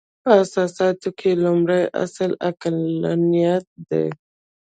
[0.23, 4.05] په اساساتو کې یې لومړۍ اصل عقلانیت دی.